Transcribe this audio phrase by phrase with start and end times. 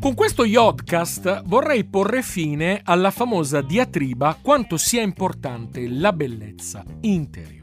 [0.00, 7.58] Con questo Yodcast vorrei porre fine alla famosa diatriba quanto sia importante la bellezza interiore.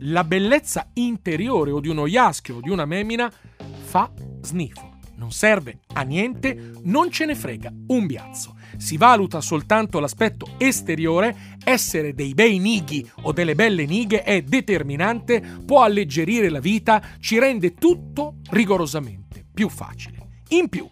[0.00, 3.32] La bellezza interiore o di uno iaschio o di una memina
[3.82, 8.56] fa snifo non serve a niente, non ce ne frega un biazzo.
[8.76, 15.40] Si valuta soltanto l'aspetto esteriore, essere dei bei nighi o delle belle nighe è determinante,
[15.64, 20.28] può alleggerire la vita, ci rende tutto rigorosamente più facile.
[20.48, 20.88] In più,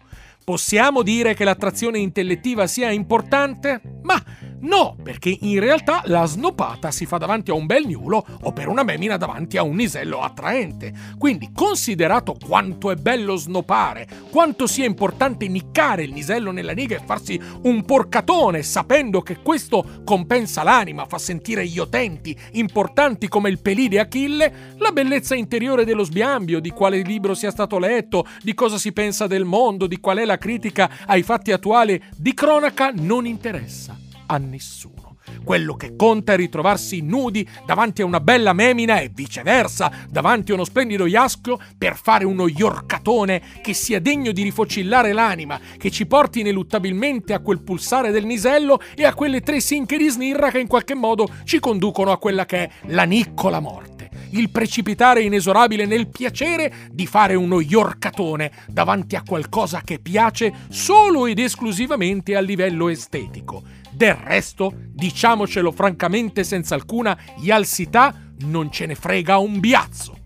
[0.49, 3.81] possiamo dire che l'attrazione intellettiva sia importante?
[4.01, 4.19] Ma
[4.61, 8.67] No, perché in realtà la snopata si fa davanti a un bel gnulo o per
[8.67, 10.93] una memina davanti a un nisello attraente.
[11.17, 17.03] Quindi, considerato quanto è bello snopare, quanto sia importante niccare il nisello nella niga e
[17.05, 23.61] farsi un porcatone, sapendo che questo compensa l'anima, fa sentire gli utenti importanti come il
[23.61, 28.53] pelì di Achille, la bellezza interiore dello sbiambio, di quale libro sia stato letto, di
[28.53, 32.91] cosa si pensa del mondo, di qual è la critica ai fatti attuali di cronaca,
[32.93, 35.17] non interessa a nessuno.
[35.43, 40.55] Quello che conta è ritrovarsi nudi davanti a una bella memina e viceversa, davanti a
[40.55, 46.05] uno splendido iaschio per fare uno iorcatone che sia degno di rifocillare l'anima, che ci
[46.05, 50.59] porti ineluttabilmente a quel pulsare del nisello e a quelle tre sinche di snirra che
[50.59, 53.98] in qualche modo ci conducono a quella che è la niccola morte
[54.31, 61.25] il precipitare inesorabile nel piacere di fare uno iorcatone davanti a qualcosa che piace solo
[61.25, 68.95] ed esclusivamente a livello estetico del resto, diciamocelo francamente senza alcuna ialsità, non ce ne
[68.95, 70.18] frega un biazzo.